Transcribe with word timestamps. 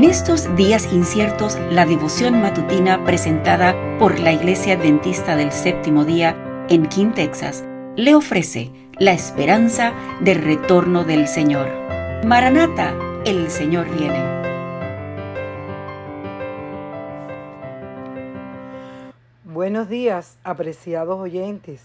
En 0.00 0.08
estos 0.08 0.56
días 0.56 0.94
inciertos, 0.94 1.58
la 1.70 1.84
devoción 1.84 2.40
matutina 2.40 3.04
presentada 3.04 3.76
por 3.98 4.18
la 4.18 4.32
Iglesia 4.32 4.76
Adventista 4.76 5.36
del 5.36 5.52
Séptimo 5.52 6.06
Día 6.06 6.64
en 6.70 6.86
King, 6.86 7.12
Texas, 7.12 7.66
le 7.96 8.14
ofrece 8.14 8.70
la 8.98 9.12
esperanza 9.12 9.92
del 10.22 10.42
retorno 10.42 11.04
del 11.04 11.28
Señor. 11.28 11.68
Maranata, 12.24 12.94
el 13.26 13.50
Señor 13.50 13.94
viene. 13.94 14.24
Buenos 19.44 19.90
días, 19.90 20.38
apreciados 20.44 21.20
oyentes. 21.20 21.82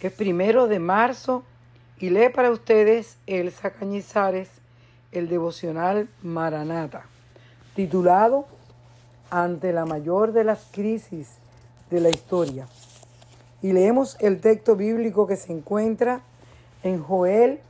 Es 0.00 0.12
primero 0.12 0.66
de 0.66 0.80
marzo 0.80 1.44
y 2.00 2.10
lee 2.10 2.30
para 2.34 2.50
ustedes 2.50 3.18
Elsa 3.28 3.70
Cañizares 3.70 4.50
el 5.12 5.28
devocional 5.28 6.08
Maranata, 6.22 7.04
titulado 7.74 8.46
Ante 9.30 9.72
la 9.72 9.84
mayor 9.84 10.32
de 10.32 10.44
las 10.44 10.66
crisis 10.72 11.28
de 11.90 12.00
la 12.00 12.10
historia. 12.10 12.66
Y 13.62 13.72
leemos 13.72 14.16
el 14.20 14.40
texto 14.40 14.76
bíblico 14.76 15.26
que 15.26 15.36
se 15.36 15.52
encuentra 15.52 16.22
en 16.82 17.02
Joel 17.02 17.60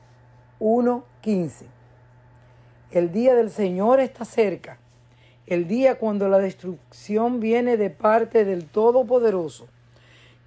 1.15. 0.60 1.64
El 2.92 3.12
día 3.12 3.34
del 3.34 3.50
Señor 3.50 4.00
está 4.00 4.24
cerca, 4.24 4.78
el 5.46 5.66
día 5.66 5.98
cuando 5.98 6.28
la 6.28 6.38
destrucción 6.38 7.40
viene 7.40 7.76
de 7.76 7.90
parte 7.90 8.44
del 8.44 8.66
Todopoderoso. 8.66 9.66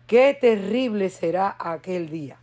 Qué 0.07 0.37
terrible 0.39 1.09
será 1.09 1.55
aquel 1.59 2.09
día. 2.09 2.37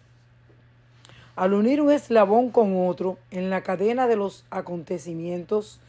Al 1.37 1.55
unir 1.55 1.81
un 1.81 1.91
eslabón 1.91 2.51
con 2.51 2.87
otro 2.87 3.19
en 3.31 3.49
la 3.49 3.63
cadena 3.63 4.07
de 4.07 4.17
los 4.17 4.45
acontecimientos, 4.51 5.81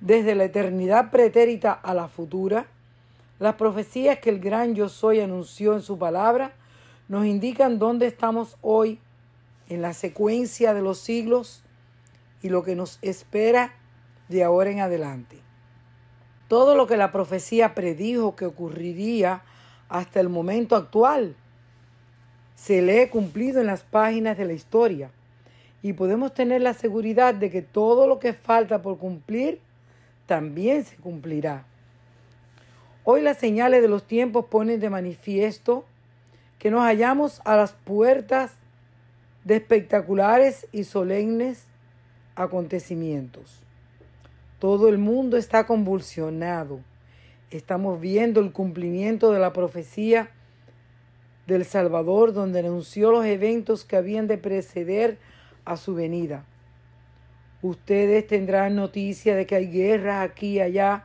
desde 0.00 0.34
la 0.34 0.44
eternidad 0.44 1.10
pretérita 1.10 1.72
a 1.72 1.94
la 1.94 2.08
futura, 2.08 2.66
las 3.38 3.54
profecías 3.54 4.18
que 4.18 4.30
el 4.30 4.40
gran 4.40 4.74
yo 4.74 4.88
soy 4.88 5.20
anunció 5.20 5.74
en 5.74 5.82
su 5.82 5.98
palabra 5.98 6.52
nos 7.08 7.26
indican 7.26 7.78
dónde 7.78 8.06
estamos 8.06 8.56
hoy 8.62 8.98
en 9.68 9.82
la 9.82 9.92
secuencia 9.92 10.74
de 10.74 10.82
los 10.82 10.98
siglos 10.98 11.62
y 12.42 12.48
lo 12.48 12.62
que 12.62 12.74
nos 12.74 12.98
espera 13.02 13.74
de 14.28 14.42
ahora 14.42 14.70
en 14.70 14.80
adelante. 14.80 15.38
Todo 16.48 16.74
lo 16.76 16.86
que 16.86 16.96
la 16.96 17.12
profecía 17.12 17.74
predijo 17.74 18.36
que 18.36 18.46
ocurriría 18.46 19.42
hasta 19.88 20.20
el 20.20 20.28
momento 20.28 20.76
actual 20.76 21.36
se 22.54 22.82
lee 22.82 23.08
cumplido 23.08 23.60
en 23.60 23.66
las 23.66 23.82
páginas 23.82 24.38
de 24.38 24.46
la 24.46 24.52
historia 24.52 25.10
y 25.82 25.92
podemos 25.92 26.34
tener 26.34 26.62
la 26.62 26.74
seguridad 26.74 27.34
de 27.34 27.50
que 27.50 27.62
todo 27.62 28.06
lo 28.06 28.18
que 28.18 28.32
falta 28.32 28.82
por 28.82 28.98
cumplir 28.98 29.60
también 30.26 30.84
se 30.84 30.96
cumplirá. 30.96 31.64
Hoy 33.04 33.22
las 33.22 33.38
señales 33.38 33.82
de 33.82 33.88
los 33.88 34.06
tiempos 34.06 34.46
ponen 34.46 34.80
de 34.80 34.90
manifiesto 34.90 35.84
que 36.58 36.70
nos 36.70 36.82
hallamos 36.82 37.40
a 37.44 37.56
las 37.56 37.72
puertas 37.72 38.52
de 39.44 39.56
espectaculares 39.56 40.66
y 40.72 40.84
solemnes 40.84 41.66
acontecimientos. 42.34 43.62
Todo 44.58 44.88
el 44.88 44.98
mundo 44.98 45.36
está 45.36 45.66
convulsionado. 45.66 46.80
Estamos 47.50 48.00
viendo 48.00 48.40
el 48.40 48.52
cumplimiento 48.52 49.30
de 49.30 49.38
la 49.38 49.52
profecía 49.52 50.30
del 51.46 51.64
Salvador, 51.64 52.32
donde 52.32 52.58
anunció 52.58 53.12
los 53.12 53.24
eventos 53.24 53.84
que 53.84 53.96
habían 53.96 54.26
de 54.26 54.38
preceder 54.38 55.18
a 55.64 55.76
su 55.76 55.94
venida. 55.94 56.44
Ustedes 57.66 58.26
tendrán 58.28 58.76
noticia 58.76 59.34
de 59.34 59.44
que 59.44 59.56
hay 59.56 59.66
guerras 59.66 60.28
aquí 60.28 60.54
y 60.54 60.60
allá, 60.60 61.04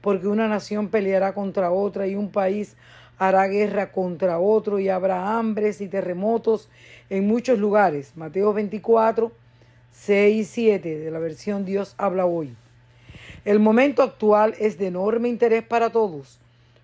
porque 0.00 0.26
una 0.26 0.48
nación 0.48 0.88
peleará 0.88 1.34
contra 1.34 1.70
otra 1.70 2.06
y 2.06 2.14
un 2.14 2.30
país 2.30 2.76
hará 3.18 3.46
guerra 3.46 3.92
contra 3.92 4.38
otro 4.38 4.78
y 4.78 4.88
habrá 4.88 5.36
hambres 5.36 5.82
y 5.82 5.88
terremotos 5.88 6.70
en 7.10 7.26
muchos 7.26 7.58
lugares. 7.58 8.12
Mateo 8.16 8.54
24, 8.54 9.30
6 9.92 10.40
y 10.40 10.44
7 10.44 10.98
de 10.98 11.10
la 11.10 11.18
versión 11.18 11.66
Dios 11.66 11.94
habla 11.98 12.24
hoy. 12.24 12.56
El 13.44 13.58
momento 13.58 14.02
actual 14.02 14.54
es 14.58 14.78
de 14.78 14.86
enorme 14.86 15.28
interés 15.28 15.62
para 15.62 15.90
todos 15.90 16.40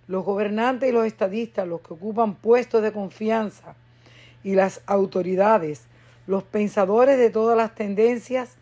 los 0.07 0.23
gobernantes 0.23 0.91
y 0.91 0.93
los 0.93 1.07
estadistas, 1.07 1.67
los 1.67 1.81
que 1.81 1.95
ocupan 1.95 2.35
puestos 2.35 2.83
de 2.83 2.93
confianza, 2.93 3.75
y 4.45 4.55
las 4.55 4.83
autoridades, 4.87 5.87
los 6.27 6.43
pensadores 6.43 7.19
de 7.19 7.31
todas 7.31 7.57
las 7.57 7.75
tendencias, 7.75 8.58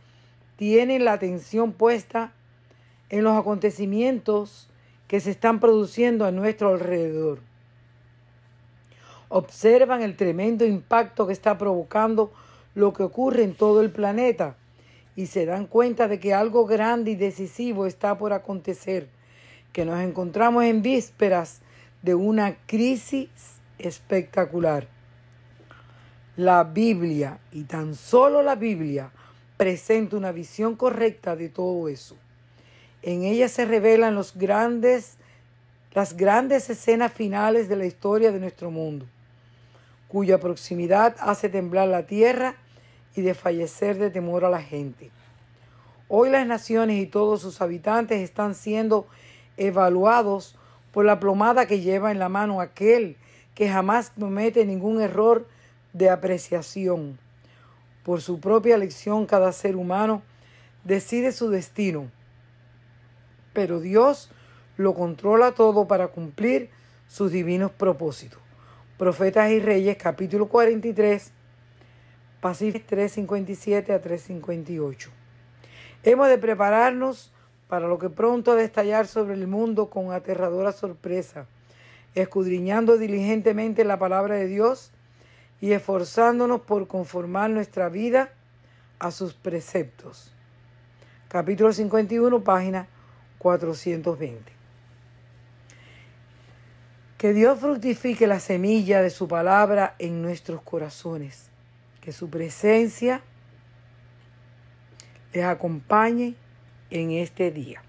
tienen 0.57 1.05
la 1.05 1.13
atención 1.13 1.73
puesta 1.73 2.33
en 3.09 3.25
los 3.25 3.37
acontecimientos 3.37 4.69
que 5.07 5.21
se 5.21 5.31
están 5.31 5.61
produciendo 5.61 6.25
a 6.25 6.33
nuestro 6.33 6.71
alrededor. 6.71 7.41
Observan 9.29 10.03
el 10.03 10.17
tremendo 10.17 10.65
impacto 10.65 11.27
que 11.27 11.33
está 11.33 11.59
provocando 11.59 12.33
lo 12.75 12.93
que 12.93 13.03
ocurre 13.03 13.43
en 13.45 13.55
todo 13.55 13.81
el 13.81 13.91
planeta 13.91 14.57
y 15.15 15.27
se 15.27 15.47
dan 15.47 15.67
cuenta 15.67 16.09
de 16.09 16.21
que 16.21 16.35
algo 16.35 16.67
grande 16.67 17.13
y 17.13 17.17
decisivo 17.17 17.87
está 17.87 18.19
por 18.19 18.33
acontecer 18.33 19.09
que 19.73 19.85
nos 19.85 20.01
encontramos 20.01 20.65
en 20.65 20.83
vísperas 20.83 21.61
de 22.03 22.15
una 22.15 22.57
crisis 22.67 23.29
espectacular. 23.79 24.89
La 26.37 26.65
Biblia, 26.65 27.41
y 27.51 27.65
tan 27.65 27.95
solo 27.95 28.43
la 28.43 28.55
Biblia, 28.55 29.11
presenta 29.57 30.17
una 30.17 30.33
visión 30.33 30.77
correcta 30.77 31.37
de 31.37 31.49
todo 31.49 31.89
eso. 31.89 32.17
En 33.03 33.23
ella 33.23 33.49
se 33.49 33.65
revelan 33.65 34.15
los 34.15 34.37
grandes, 34.37 35.17
las 35.93 36.17
grandes 36.17 36.69
escenas 36.71 37.13
finales 37.13 37.69
de 37.69 37.77
la 37.77 37.87
historia 37.87 38.33
de 38.33 38.41
nuestro 38.41 38.71
mundo, 38.71 39.07
cuya 40.09 40.39
proximidad 40.39 41.17
hace 41.21 41.49
temblar 41.49 41.89
la 41.89 42.07
tierra 42.07 42.57
y 43.15 43.23
desfallecer 43.23 43.99
de 43.99 44.11
temor 44.11 44.45
a 44.45 44.51
la 44.51 44.63
gente. 44.63 45.11
Hoy 46.09 46.31
las 46.31 46.47
naciones 46.47 47.03
y 47.03 47.07
todos 47.07 47.41
sus 47.41 47.61
habitantes 47.61 48.21
están 48.21 48.55
siendo 48.55 49.07
evaluados 49.57 50.57
por 50.93 51.05
la 51.05 51.19
plomada 51.19 51.67
que 51.67 51.81
lleva 51.81 52.13
en 52.13 52.19
la 52.19 52.29
mano 52.29 52.61
aquel 52.61 53.17
que 53.55 53.69
jamás 53.69 54.13
comete 54.19 54.67
ningún 54.67 55.01
error 55.01 55.49
de 55.93 56.11
apreciación. 56.11 57.19
Por 58.07 58.23
su 58.23 58.39
propia 58.39 58.77
elección 58.77 59.27
cada 59.27 59.51
ser 59.51 59.75
humano 59.75 60.23
decide 60.85 61.33
su 61.33 61.51
destino, 61.51 62.09
pero 63.53 63.81
Dios 63.81 64.31
lo 64.77 64.95
controla 64.95 65.57
todo 65.57 65.89
para 65.89 66.07
cumplir 66.07 66.71
sus 67.09 67.33
divinos 67.33 67.73
propósitos. 67.73 68.39
Profetas 68.97 69.51
y 69.51 69.59
Reyes, 69.59 69.97
capítulo 69.97 70.47
43, 70.47 71.33
pasajes 72.41 72.87
357 72.87 73.93
a 73.93 74.01
358. 74.01 75.11
Hemos 76.05 76.29
de 76.29 76.39
prepararnos 76.39 77.33
para 77.67 77.89
lo 77.89 77.99
que 77.99 78.09
pronto 78.09 78.53
ha 78.53 78.55
de 78.55 78.63
estallar 78.63 79.09
sobre 79.09 79.35
el 79.35 79.49
mundo 79.49 79.91
con 79.91 80.13
aterradora 80.13 80.71
sorpresa, 80.71 81.49
escudriñando 82.15 82.99
diligentemente 82.99 83.83
la 83.83 83.99
palabra 83.99 84.37
de 84.37 84.47
Dios 84.47 84.93
y 85.61 85.73
esforzándonos 85.73 86.63
por 86.63 86.87
conformar 86.87 87.51
nuestra 87.51 87.89
vida 87.89 88.31
a 88.99 89.11
sus 89.11 89.35
preceptos. 89.35 90.33
Capítulo 91.29 91.73
51, 91.73 92.43
página 92.45 92.87
420. 93.39 94.53
Que 97.19 97.33
Dios 97.33 97.59
fructifique 97.59 98.27
la 98.27 98.41
semilla 98.41 99.01
de 99.01 99.11
su 99.11 99.27
palabra 99.27 99.95
en 99.99 100.23
nuestros 100.23 100.61
corazones. 100.63 101.49
Que 102.01 102.13
su 102.13 102.29
presencia 102.29 103.23
les 105.33 105.45
acompañe 105.45 106.35
en 106.91 107.11
este 107.11 107.51
día. 107.51 107.83